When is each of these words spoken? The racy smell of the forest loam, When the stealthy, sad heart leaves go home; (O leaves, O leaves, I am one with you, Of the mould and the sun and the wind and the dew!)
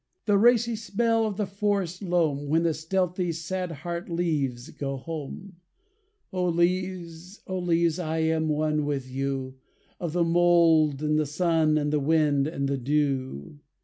The 0.25 0.39
racy 0.39 0.75
smell 0.75 1.27
of 1.27 1.37
the 1.37 1.45
forest 1.45 2.01
loam, 2.01 2.47
When 2.47 2.63
the 2.63 2.73
stealthy, 2.73 3.31
sad 3.31 3.71
heart 3.71 4.09
leaves 4.09 4.71
go 4.71 4.97
home; 4.97 5.57
(O 6.33 6.43
leaves, 6.49 7.39
O 7.45 7.59
leaves, 7.59 7.99
I 7.99 8.17
am 8.17 8.47
one 8.49 8.85
with 8.87 9.07
you, 9.07 9.59
Of 9.99 10.13
the 10.13 10.23
mould 10.23 11.03
and 11.03 11.19
the 11.19 11.27
sun 11.27 11.77
and 11.77 11.93
the 11.93 11.99
wind 11.99 12.47
and 12.47 12.67
the 12.67 12.79
dew!) 12.79 13.59